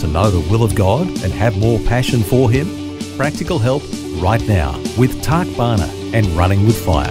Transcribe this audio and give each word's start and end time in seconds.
To 0.00 0.06
know 0.06 0.30
the 0.30 0.46
will 0.50 0.62
of 0.62 0.74
God 0.74 1.06
and 1.22 1.32
have 1.32 1.56
more 1.58 1.78
passion 1.80 2.22
for 2.22 2.50
Him? 2.50 2.68
Practical 3.16 3.58
help 3.58 3.82
right 4.20 4.46
now 4.46 4.78
with 4.98 5.22
Tak 5.22 5.46
Bhana 5.56 5.90
and 6.12 6.26
Running 6.28 6.66
with 6.66 6.84
Fire. 6.84 7.10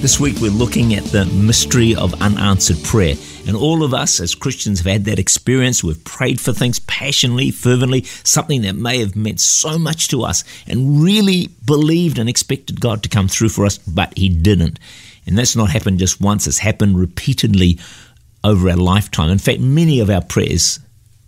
This 0.00 0.18
week 0.18 0.38
we're 0.40 0.50
looking 0.50 0.94
at 0.94 1.04
the 1.04 1.26
mystery 1.26 1.94
of 1.94 2.20
unanswered 2.20 2.82
prayer. 2.82 3.14
And 3.46 3.56
all 3.56 3.84
of 3.84 3.94
us 3.94 4.20
as 4.20 4.34
Christians 4.34 4.80
have 4.80 4.92
had 4.92 5.04
that 5.04 5.20
experience. 5.20 5.84
We've 5.84 6.02
prayed 6.04 6.40
for 6.40 6.52
things 6.52 6.80
passionately, 6.80 7.52
fervently, 7.52 8.02
something 8.02 8.62
that 8.62 8.74
may 8.74 8.98
have 8.98 9.16
meant 9.16 9.40
so 9.40 9.78
much 9.78 10.08
to 10.08 10.24
us 10.24 10.44
and 10.66 11.02
really 11.02 11.48
believed 11.64 12.18
and 12.18 12.28
expected 12.28 12.80
God 12.80 13.04
to 13.04 13.08
come 13.08 13.28
through 13.28 13.50
for 13.50 13.64
us, 13.64 13.78
but 13.78 14.18
He 14.18 14.28
didn't. 14.28 14.78
And 15.26 15.38
that's 15.38 15.56
not 15.56 15.70
happened 15.70 16.00
just 16.00 16.20
once, 16.20 16.46
it's 16.46 16.58
happened 16.58 16.98
repeatedly 16.98 17.78
over 18.44 18.68
our 18.68 18.76
lifetime. 18.76 19.30
In 19.30 19.38
fact, 19.38 19.60
many 19.60 20.00
of 20.00 20.10
our 20.10 20.22
prayers, 20.22 20.80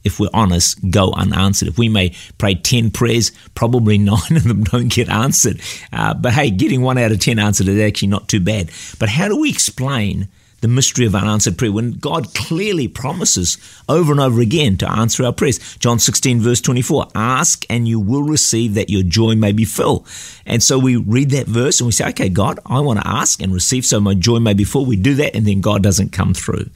if 0.05 0.19
we're 0.19 0.31
honest, 0.33 0.91
go 0.91 1.13
unanswered. 1.13 1.69
If 1.69 1.79
we 1.79 1.89
may 1.89 2.15
pray 2.39 2.55
10 2.55 2.91
prayers, 2.91 3.33
probably 3.55 3.99
nine 3.99 4.37
of 4.37 4.45
them 4.45 4.65
don't 4.65 4.89
get 4.89 5.09
answered. 5.09 5.61
Uh, 5.93 6.15
but 6.15 6.33
hey, 6.33 6.51
getting 6.51 6.83
one 6.83 6.99
out 6.99 7.13
of 7.13 7.21
10 7.21 7.39
answered 7.39 7.69
is 7.69 7.81
actually 7.81 8.09
not 8.09 8.29
too 8.29 8.41
bad. 8.41 8.71
But 8.99 9.09
how 9.09 9.29
do 9.29 9.39
we 9.39 9.51
explain 9.51 10.29
the 10.61 10.69
mystery 10.69 11.07
of 11.07 11.15
unanswered 11.15 11.57
prayer 11.57 11.73
when 11.73 11.93
God 11.93 12.35
clearly 12.35 12.89
promises 12.89 13.59
over 13.89 14.13
and 14.13 14.21
over 14.21 14.41
again 14.41 14.77
to 14.79 14.91
answer 14.91 15.25
our 15.25 15.33
prayers. 15.33 15.59
John 15.77 15.99
16, 15.99 16.41
verse 16.41 16.61
24 16.61 17.09
Ask 17.15 17.65
and 17.71 17.89
you 17.89 17.99
will 17.99 18.23
receive 18.23 18.75
that 18.75 18.91
your 18.91 19.03
joy 19.03 19.35
may 19.35 19.53
be 19.53 19.65
full. 19.65 20.07
And 20.45 20.63
so 20.63 20.79
we 20.79 20.97
read 20.97 21.31
that 21.31 21.47
verse 21.47 21.81
and 21.81 21.87
we 21.87 21.93
say, 21.93 22.09
Okay, 22.11 22.29
God, 22.29 22.61
I 22.67 22.81
want 22.81 23.01
to 23.01 23.07
ask 23.07 23.43
and 23.43 23.53
receive 23.53 23.85
so 23.85 24.01
my 24.01 24.15
joy 24.15 24.39
may 24.39 24.55
be 24.55 24.65
full. 24.65 24.85
We 24.85 24.97
do 24.97 25.15
that 25.15 25.35
and 25.35 25.47
then 25.47 25.61
God 25.61 25.83
doesn't 25.83 26.13
come 26.13 26.35
through. 26.35 26.67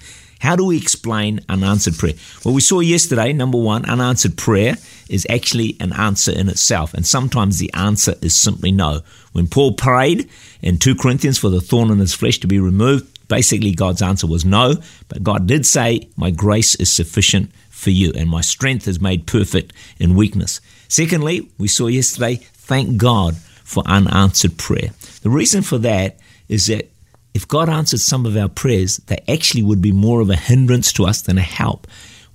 How 0.45 0.57
do 0.57 0.65
we 0.67 0.77
explain 0.77 1.41
unanswered 1.49 1.95
prayer? 1.95 2.13
Well, 2.45 2.53
we 2.53 2.61
saw 2.61 2.81
yesterday, 2.81 3.33
number 3.33 3.57
one, 3.57 3.87
unanswered 3.87 4.37
prayer 4.37 4.77
is 5.09 5.27
actually 5.31 5.75
an 5.81 5.95
answer 5.95 6.33
in 6.33 6.51
itself. 6.51 6.93
And 6.93 7.07
sometimes 7.07 7.59
the 7.59 7.73
answer 7.73 8.15
is 8.21 8.37
simply 8.37 8.71
no. 8.71 9.01
When 9.33 9.47
Paul 9.47 9.73
prayed 9.73 10.29
in 10.61 10.77
2 10.77 10.97
Corinthians 10.97 11.39
for 11.39 11.49
the 11.49 11.63
thorn 11.63 11.91
in 11.91 11.97
his 11.97 12.13
flesh 12.13 12.37
to 12.41 12.47
be 12.47 12.59
removed, 12.59 13.27
basically 13.27 13.73
God's 13.73 14.03
answer 14.03 14.27
was 14.27 14.45
no. 14.45 14.75
But 15.09 15.23
God 15.23 15.47
did 15.47 15.65
say, 15.65 16.11
My 16.15 16.31
grace 16.31 16.75
is 16.75 16.93
sufficient 16.93 17.51
for 17.71 17.89
you, 17.89 18.13
and 18.15 18.29
my 18.29 18.43
strength 18.43 18.87
is 18.87 19.01
made 19.01 19.27
perfect 19.27 19.73
in 19.99 20.15
weakness. 20.15 20.61
Secondly, 20.89 21.49
we 21.57 21.69
saw 21.69 21.87
yesterday, 21.87 22.37
thank 22.53 22.99
God 22.99 23.37
for 23.65 23.83
unanswered 23.87 24.59
prayer. 24.59 24.91
The 25.23 25.31
reason 25.31 25.63
for 25.63 25.79
that 25.79 26.19
is 26.51 26.67
that 26.67 26.91
if 27.35 27.49
God 27.49 27.69
answered 27.69 28.01
some 28.01 28.25
of 28.25 28.37
our 28.37 28.49
prayers, 28.49 28.99
they 29.09 29.19
actually 29.29 29.63
would 29.63 29.83
be 29.83 29.93
more 29.93 30.21
of 30.21 30.31
a 30.31 30.37
hindrance 30.37 30.93
to 30.95 31.05
us 31.05 31.21
than 31.21 31.37
a 31.37 31.43
help. 31.43 31.87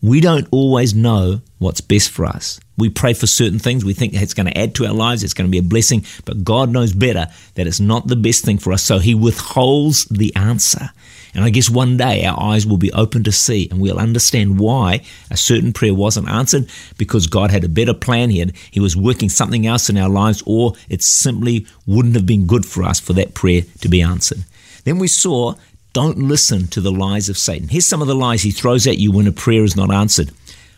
We 0.01 0.21
don't 0.21 0.47
always 0.51 0.93
know 0.93 1.41
what's 1.57 1.81
best 1.81 2.09
for 2.11 2.25
us. 2.25 2.59
We 2.77 2.89
pray 2.89 3.13
for 3.13 3.27
certain 3.27 3.59
things, 3.59 3.83
we 3.83 3.93
think 3.93 4.13
it's 4.13 4.33
going 4.33 4.47
to 4.47 4.57
add 4.57 4.75
to 4.75 4.85
our 4.85 4.93
lives, 4.93 5.23
it's 5.23 5.33
going 5.33 5.47
to 5.47 5.51
be 5.51 5.57
a 5.57 5.63
blessing, 5.63 6.05
but 6.23 6.45
God 6.45 6.69
knows 6.69 6.93
better 6.93 7.27
that 7.55 7.67
it's 7.67 7.81
not 7.81 8.07
the 8.07 8.15
best 8.15 8.45
thing 8.45 8.57
for 8.57 8.71
us, 8.71 8.83
so 8.83 8.99
He 8.99 9.13
withholds 9.13 10.05
the 10.05 10.33
answer. 10.35 10.91
And 11.33 11.43
I 11.43 11.49
guess 11.49 11.69
one 11.69 11.97
day 11.97 12.25
our 12.25 12.39
eyes 12.41 12.65
will 12.65 12.77
be 12.77 12.91
open 12.93 13.23
to 13.25 13.31
see 13.31 13.67
and 13.69 13.79
we'll 13.79 13.99
understand 13.99 14.59
why 14.59 15.03
a 15.29 15.37
certain 15.37 15.73
prayer 15.73 15.93
wasn't 15.93 16.29
answered 16.29 16.69
because 16.97 17.27
God 17.27 17.51
had 17.51 17.63
a 17.63 17.69
better 17.69 17.93
plan. 17.93 18.29
He, 18.29 18.39
had, 18.39 18.55
he 18.71 18.79
was 18.79 18.97
working 18.97 19.29
something 19.29 19.67
else 19.67 19.89
in 19.89 19.97
our 19.97 20.09
lives, 20.09 20.41
or 20.45 20.73
it 20.87 21.03
simply 21.03 21.67
wouldn't 21.85 22.15
have 22.15 22.25
been 22.25 22.47
good 22.47 22.65
for 22.65 22.83
us 22.83 22.99
for 22.99 23.13
that 23.13 23.33
prayer 23.35 23.61
to 23.81 23.89
be 23.89 24.01
answered. 24.01 24.43
Then 24.83 24.99
we 24.99 25.07
saw 25.07 25.55
don't 25.93 26.19
listen 26.19 26.67
to 26.67 26.81
the 26.81 26.91
lies 26.91 27.29
of 27.29 27.37
Satan. 27.37 27.67
Here's 27.67 27.87
some 27.87 28.01
of 28.01 28.07
the 28.07 28.15
lies 28.15 28.43
he 28.43 28.51
throws 28.51 28.85
at 28.87 28.99
you 28.99 29.11
when 29.11 29.27
a 29.27 29.31
prayer 29.31 29.63
is 29.63 29.75
not 29.75 29.91
answered 29.91 30.31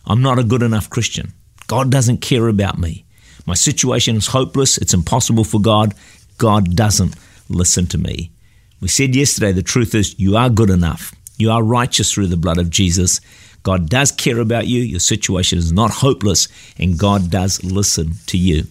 I'm 0.06 0.22
not 0.22 0.40
a 0.40 0.44
good 0.44 0.64
enough 0.64 0.90
Christian. 0.90 1.34
God 1.68 1.92
doesn't 1.92 2.22
care 2.22 2.48
about 2.48 2.80
me. 2.80 3.06
My 3.46 3.54
situation 3.54 4.16
is 4.16 4.28
hopeless. 4.28 4.78
It's 4.78 4.94
impossible 4.94 5.44
for 5.44 5.62
God. 5.62 5.94
God 6.38 6.76
doesn't 6.76 7.16
listen 7.50 7.86
to 7.88 7.98
me. 7.98 8.32
We 8.80 8.88
said 8.88 9.16
yesterday 9.16 9.52
the 9.52 9.62
truth 9.62 9.94
is 9.94 10.20
you 10.20 10.38
are 10.38 10.50
good 10.50 10.70
enough. 10.70 11.14
You 11.38 11.52
are 11.52 11.64
righteous 11.64 12.12
through 12.12 12.28
the 12.28 12.38
blood 12.38 12.58
of 12.58 12.70
Jesus. 12.70 13.22
God 13.64 13.90
does 13.90 14.12
care 14.12 14.40
about 14.40 14.68
you. 14.68 14.82
Your 14.82 15.00
situation 15.00 15.60
is 15.60 15.72
not 15.72 15.92
hopeless, 15.92 16.48
and 16.80 16.98
God 16.98 17.30
does 17.30 17.64
listen 17.64 18.14
to 18.28 18.38
you. 18.38 18.66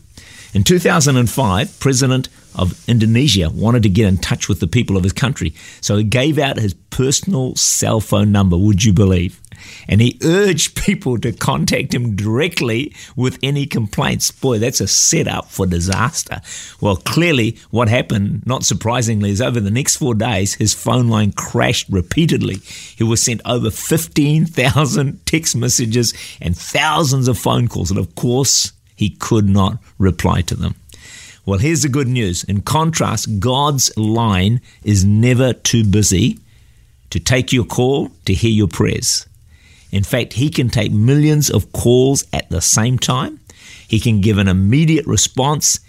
In 0.52 0.64
2005, 0.64 1.78
President 1.78 2.28
of 2.56 2.88
Indonesia 2.88 3.48
wanted 3.50 3.84
to 3.84 3.88
get 3.88 4.08
in 4.08 4.18
touch 4.18 4.48
with 4.48 4.58
the 4.58 4.66
people 4.66 4.96
of 4.96 5.04
his 5.04 5.12
country, 5.12 5.54
so 5.80 5.96
he 5.96 6.02
gave 6.02 6.38
out 6.38 6.58
his 6.58 6.74
personal 6.74 7.54
cell 7.54 8.00
phone 8.00 8.32
number, 8.32 8.56
would 8.56 8.82
you 8.82 8.92
believe? 8.92 9.40
And 9.86 10.00
he 10.00 10.18
urged 10.24 10.74
people 10.74 11.18
to 11.18 11.30
contact 11.30 11.94
him 11.94 12.16
directly 12.16 12.92
with 13.14 13.38
any 13.44 13.64
complaints. 13.64 14.32
Boy, 14.32 14.58
that's 14.58 14.80
a 14.80 14.88
setup 14.88 15.50
for 15.52 15.66
disaster. 15.66 16.40
Well, 16.80 16.96
clearly, 16.96 17.56
what 17.70 17.88
happened, 17.88 18.44
not 18.44 18.64
surprisingly, 18.64 19.30
is 19.30 19.40
over 19.40 19.60
the 19.60 19.70
next 19.70 19.96
four 19.96 20.16
days, 20.16 20.54
his 20.54 20.74
phone 20.74 21.06
line 21.06 21.30
crashed 21.32 21.88
repeatedly. 21.88 22.56
He 22.96 23.04
was 23.04 23.22
sent 23.22 23.40
over 23.44 23.70
15,000 23.70 25.26
text 25.26 25.54
messages 25.54 26.12
and 26.40 26.56
thousands 26.56 27.28
of 27.28 27.38
phone 27.38 27.68
calls. 27.68 27.90
And 27.90 28.00
of 28.00 28.16
course, 28.16 28.72
he 29.00 29.08
could 29.08 29.48
not 29.48 29.78
reply 29.96 30.42
to 30.42 30.54
them. 30.54 30.74
Well, 31.46 31.58
here's 31.58 31.80
the 31.80 31.88
good 31.88 32.06
news. 32.06 32.44
In 32.44 32.60
contrast, 32.60 33.40
God's 33.40 33.96
line 33.96 34.60
is 34.84 35.06
never 35.06 35.54
too 35.54 35.84
busy 35.84 36.38
to 37.08 37.18
take 37.18 37.50
your 37.50 37.64
call, 37.64 38.10
to 38.26 38.34
hear 38.34 38.50
your 38.50 38.68
prayers. 38.68 39.24
In 39.90 40.04
fact, 40.04 40.34
He 40.34 40.50
can 40.50 40.68
take 40.68 40.92
millions 40.92 41.48
of 41.48 41.72
calls 41.72 42.26
at 42.30 42.50
the 42.50 42.60
same 42.60 42.98
time. 42.98 43.40
He 43.88 44.00
can 44.00 44.20
give 44.20 44.36
an 44.36 44.48
immediate 44.48 45.06
response, 45.06 45.80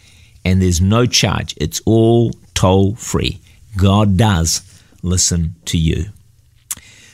and 0.45 0.61
there's 0.61 0.79
no 0.79 1.05
charge. 1.05 1.53
It's 1.57 1.81
all 1.83 2.31
toll 2.53 2.95
free. 2.95 3.41
God 3.75 4.15
does 4.15 4.61
listen 5.03 5.55
to 5.65 5.77
you. 5.77 6.05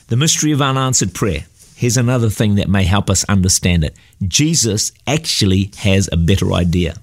The 0.09 0.16
mystery 0.16 0.52
of 0.52 0.62
unanswered 0.62 1.16
prayer. 1.16 1.47
Here's 1.77 1.95
another 1.95 2.31
thing 2.31 2.55
that 2.55 2.67
may 2.67 2.85
help 2.85 3.07
us 3.07 3.23
understand 3.25 3.83
it 3.83 3.95
Jesus 4.27 4.91
actually 5.05 5.69
has 5.77 6.09
a 6.11 6.17
better 6.17 6.51
idea. 6.53 6.95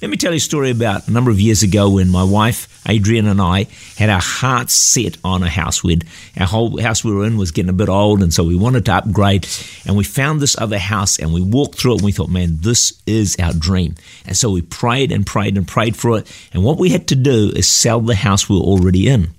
Let 0.00 0.10
me 0.10 0.16
tell 0.16 0.32
you 0.32 0.38
a 0.38 0.40
story 0.40 0.70
about 0.70 1.06
a 1.06 1.10
number 1.10 1.30
of 1.30 1.38
years 1.38 1.62
ago 1.62 1.90
when 1.90 2.08
my 2.08 2.24
wife, 2.24 2.82
Adrian, 2.88 3.26
and 3.26 3.38
I 3.38 3.66
had 3.98 4.08
our 4.08 4.22
hearts 4.22 4.72
set 4.72 5.18
on 5.24 5.42
a 5.42 5.50
house. 5.50 5.84
We'd, 5.84 6.06
our 6.40 6.46
whole 6.46 6.80
house 6.80 7.04
we 7.04 7.12
were 7.12 7.26
in 7.26 7.36
was 7.36 7.50
getting 7.50 7.68
a 7.68 7.74
bit 7.74 7.90
old, 7.90 8.22
and 8.22 8.32
so 8.32 8.44
we 8.44 8.56
wanted 8.56 8.86
to 8.86 8.94
upgrade. 8.94 9.46
And 9.84 9.94
we 9.94 10.04
found 10.04 10.40
this 10.40 10.56
other 10.58 10.78
house 10.78 11.18
and 11.18 11.34
we 11.34 11.42
walked 11.42 11.78
through 11.78 11.92
it 11.92 11.98
and 11.98 12.06
we 12.06 12.12
thought, 12.12 12.30
man, 12.30 12.56
this 12.60 12.98
is 13.06 13.36
our 13.38 13.52
dream. 13.52 13.94
And 14.26 14.38
so 14.38 14.50
we 14.50 14.62
prayed 14.62 15.12
and 15.12 15.26
prayed 15.26 15.58
and 15.58 15.68
prayed 15.68 15.96
for 15.96 16.16
it. 16.16 16.48
And 16.54 16.64
what 16.64 16.78
we 16.78 16.88
had 16.88 17.08
to 17.08 17.14
do 17.14 17.52
is 17.54 17.68
sell 17.68 18.00
the 18.00 18.14
house 18.14 18.48
we 18.48 18.56
were 18.56 18.62
already 18.62 19.06
in. 19.06 19.34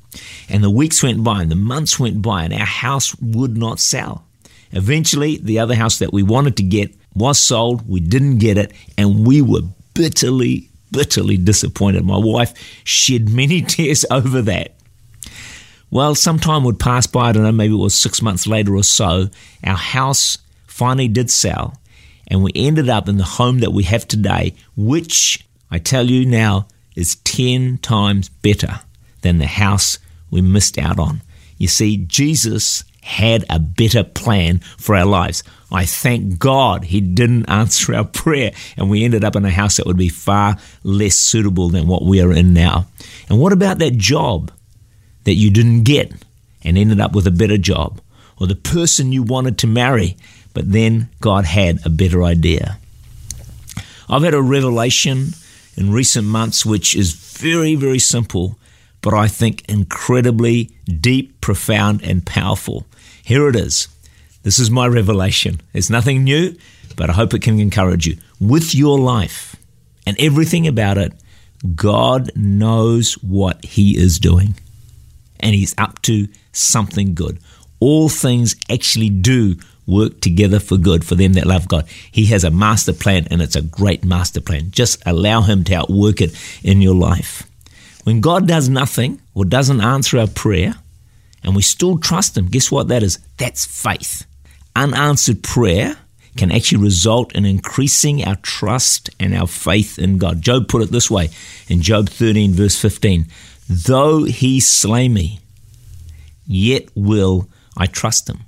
And 0.47 0.63
the 0.63 0.69
weeks 0.69 1.01
went 1.01 1.24
by 1.24 1.41
and 1.41 1.50
the 1.50 1.56
months 1.56 2.00
went 2.00 2.22
by, 2.22 2.44
and 2.44 2.53
our 2.53 2.68
house 2.68 3.16
would 3.19 3.57
not 3.57 3.79
sell. 3.79 4.25
Eventually, 4.72 5.38
the 5.38 5.59
other 5.59 5.76
house 5.76 6.00
that 6.00 6.14
we 6.14 6.24
wanted 6.24 6.58
to 6.58 6.64
get 6.64 6.94
was 7.14 7.40
sold. 7.40 7.88
We 7.88 8.00
didn't 8.00 8.39
get 8.39 8.57
it, 8.57 8.74
and 8.98 9.25
we 9.25 9.42
were 9.42 9.62
bitterly, 9.94 10.69
bitterly 10.92 11.38
disappointed. 11.38 12.06
My 12.06 12.18
wife 12.18 12.54
shed 12.84 13.30
many 13.30 13.62
tears 13.63 14.06
over 14.12 14.42
that. 14.44 14.75
Well, 15.89 16.16
some 16.16 16.39
time 16.39 16.63
would 16.66 16.80
pass 16.80 17.07
by, 17.07 17.30
I 17.30 17.31
don't 17.31 17.44
know, 17.44 17.51
maybe 17.51 17.74
it 17.74 17.78
was 17.78 17.95
six 17.95 18.22
months 18.22 18.48
later 18.48 18.75
or 18.75 18.84
so. 18.84 19.30
Our 19.63 19.78
house 19.78 20.38
finally 20.68 21.07
did 21.07 21.31
sell, 21.31 21.80
and 22.28 22.44
we 22.44 22.51
ended 22.54 22.89
up 22.89 23.07
in 23.07 23.18
the 23.18 23.24
home 23.24 23.60
that 23.60 23.72
we 23.72 23.84
have 23.84 24.07
today, 24.07 24.56
which 24.75 25.48
I 25.72 25.80
tell 25.80 26.10
you 26.10 26.25
now 26.25 26.68
is 26.95 27.16
10 27.18 27.78
times 27.78 28.30
better 28.30 28.81
than 29.22 29.38
the 29.38 29.48
house 29.48 30.00
we 30.30 30.42
missed 30.42 30.78
out 30.78 31.00
on. 31.00 31.22
You 31.57 31.68
see, 31.68 31.98
Jesus 31.98 32.84
had 33.02 33.46
a 33.50 33.60
better 33.60 34.04
plan 34.04 34.60
for 34.78 34.96
our 34.96 35.06
lives. 35.06 35.44
I 35.72 35.86
thank 35.86 36.40
God 36.40 36.86
He 36.86 37.02
didn't 37.02 37.46
answer 37.50 37.94
our 37.94 38.06
prayer 38.06 38.52
and 38.78 38.90
we 38.90 39.04
ended 39.04 39.24
up 39.24 39.36
in 39.36 39.46
a 39.46 39.52
house 39.52 39.78
that 39.78 39.86
would 39.86 39.98
be 39.98 40.10
far 40.10 40.57
less 40.84 41.16
suitable 41.16 41.69
than 41.69 41.88
what 41.88 42.04
we 42.04 42.22
are 42.22 42.34
in 42.34 42.54
now. 42.54 42.88
And 43.30 43.40
what 43.40 43.54
about 43.54 43.80
that 43.80 43.98
job 43.98 44.52
that 45.24 45.36
you 45.36 45.52
didn't 45.52 45.84
get 45.84 46.12
and 46.63 46.78
ended 46.78 47.00
up 47.00 47.13
with 47.13 47.28
a 47.28 47.31
better 47.31 47.58
job? 47.58 48.01
Or 48.40 48.48
the 48.48 48.56
person 48.56 49.12
you 49.12 49.24
wanted 49.24 49.58
to 49.60 49.68
marry 49.68 50.18
but 50.56 50.72
then 50.72 51.10
God 51.19 51.46
had 51.46 51.86
a 51.86 51.90
better 51.90 52.24
idea. 52.24 52.80
I've 54.10 54.24
had 54.24 54.34
a 54.34 54.42
revelation 54.42 55.34
in 55.75 55.92
recent 55.92 56.25
months 56.25 56.66
which 56.66 56.96
is 56.96 57.13
very, 57.13 57.75
very 57.75 58.00
simple, 58.00 58.58
but 59.06 59.13
I 59.13 59.28
think 59.28 59.69
incredibly 59.69 60.72
deep, 60.88 61.40
profound, 61.40 62.02
and 62.02 62.25
powerful. 62.25 62.88
Here 63.24 63.48
it 63.48 63.56
is. 63.56 63.88
This 64.42 64.57
is 64.57 64.72
my 64.72 64.88
revelation. 64.88 65.62
It's 65.75 65.92
nothing 65.92 66.24
new, 66.24 66.56
but 66.96 67.12
I 67.12 67.13
hope 67.13 67.36
it 67.36 67.44
can 67.44 67.60
encourage 67.60 68.07
you. 68.07 68.18
With 68.42 68.74
your 68.74 68.98
life 68.98 69.56
and 70.07 70.19
everything 70.19 70.66
about 70.68 70.98
it, 70.98 71.13
God 71.75 72.31
knows 72.36 73.13
what 73.22 73.63
He 73.63 73.96
is 73.96 74.18
doing, 74.18 74.56
and 75.40 75.54
He's 75.54 75.75
up 75.78 76.01
to 76.04 76.28
something 76.51 77.13
good. 77.13 77.38
All 77.80 78.10
things 78.10 78.56
actually 78.72 79.10
do 79.10 79.56
work 79.86 80.19
together 80.19 80.60
for 80.60 80.78
good 80.78 81.06
for 81.06 81.13
them 81.13 81.34
that 81.34 81.46
love 81.46 81.68
God. 81.68 81.88
He 82.12 82.25
has 82.28 82.44
a 82.44 82.50
master 82.50 82.92
plan, 82.92 83.28
and 83.30 83.40
it's 83.40 83.56
a 83.56 83.62
great 83.62 84.04
master 84.04 84.42
plan. 84.42 84.72
Just 84.72 85.04
allow 85.06 85.42
Him 85.42 85.63
to 85.66 85.75
outwork 85.75 86.22
it 86.22 86.36
in 86.63 86.81
your 86.81 86.96
life. 86.96 87.44
When 88.06 88.22
God 88.22 88.48
does 88.48 88.69
nothing 88.69 89.19
or 89.34 89.46
doesn't 89.46 89.81
answer 89.81 90.19
our 90.19 90.28
prayer, 90.28 90.75
and 91.44 91.56
we 91.56 91.63
still 91.63 91.98
trust 91.98 92.38
Him, 92.38 92.46
guess 92.46 92.72
what 92.72 92.88
that 92.90 93.02
is? 93.02 93.18
That's 93.38 93.66
faith. 93.66 94.28
Unanswered 94.75 95.42
prayer 95.42 95.98
can 96.38 96.52
actually 96.52 96.84
result 96.84 97.34
in 97.34 97.46
increasing 97.46 98.24
our 98.24 98.36
trust 98.36 99.10
and 99.19 99.34
our 99.34 99.48
faith 99.48 99.98
in 99.98 100.19
God. 100.19 100.44
Job 100.44 100.68
put 100.68 100.84
it 100.84 100.92
this 100.92 101.10
way 101.10 101.30
in 101.68 101.81
Job 101.81 102.07
13, 102.07 102.54
verse 102.54 102.80
15 102.80 103.25
Though 103.68 104.25
he 104.25 104.60
slay 104.60 105.10
me, 105.10 105.40
yet 106.46 106.88
will 106.94 107.50
I 107.75 107.88
trust 107.88 108.30
him. 108.30 108.42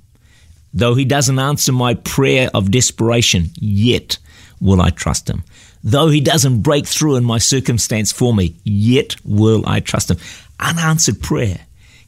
Though 0.72 0.94
he 0.94 1.04
doesn't 1.04 1.38
answer 1.38 1.72
my 1.72 1.94
prayer 1.94 2.48
of 2.54 2.70
desperation, 2.70 3.50
yet 3.58 4.18
will 4.60 4.80
I 4.80 4.90
trust 4.90 5.28
him. 5.28 5.42
Though 5.88 6.08
he 6.08 6.20
doesn't 6.20 6.60
break 6.60 6.86
through 6.86 7.16
in 7.16 7.24
my 7.24 7.38
circumstance 7.38 8.12
for 8.12 8.34
me, 8.34 8.54
yet 8.62 9.16
will 9.24 9.66
I 9.66 9.80
trust 9.80 10.10
him. 10.10 10.18
Unanswered 10.60 11.22
prayer 11.22 11.60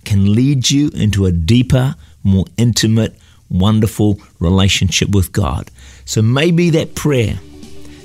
can 0.05 0.35
lead 0.35 0.71
you 0.71 0.91
into 0.91 1.25
a 1.25 1.33
deeper, 1.33 1.95
more 2.23 2.45
intimate, 2.59 3.17
wonderful 3.49 4.21
relationship 4.39 5.09
with 5.09 5.33
God. 5.33 5.71
So 6.05 6.21
maybe 6.21 6.69
that 6.71 6.95
prayer 6.95 7.41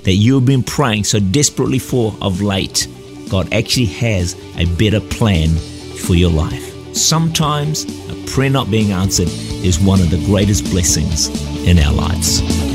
that 0.03 0.13
you've 0.13 0.45
been 0.45 0.63
praying 0.63 1.03
so 1.03 1.19
desperately 1.19 1.79
for 1.79 2.15
of 2.21 2.41
late, 2.41 2.87
God 3.27 3.51
actually 3.51 3.87
has 3.87 4.33
a 4.57 4.63
better 4.77 5.01
plan 5.01 5.49
for 6.05 6.15
your 6.15 6.31
life. 6.31 6.95
Sometimes 6.95 7.83
a 8.09 8.31
prayer 8.31 8.49
not 8.49 8.71
being 8.71 8.93
answered 8.93 9.27
is 9.27 9.77
one 9.77 9.99
of 9.99 10.09
the 10.09 10.23
greatest 10.25 10.63
blessings 10.71 11.27
in 11.67 11.79
our 11.79 11.91
lives. 11.91 12.74